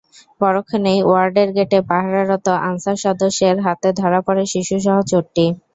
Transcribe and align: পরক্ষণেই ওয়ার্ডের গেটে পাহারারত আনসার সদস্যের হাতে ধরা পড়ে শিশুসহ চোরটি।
পরক্ষণেই 0.41 0.99
ওয়ার্ডের 1.03 1.49
গেটে 1.57 1.79
পাহারারত 1.89 2.47
আনসার 2.67 2.97
সদস্যের 3.05 3.57
হাতে 3.65 3.89
ধরা 3.99 4.19
পড়ে 4.27 4.43
শিশুসহ 4.53 4.95
চোরটি। 5.11 5.45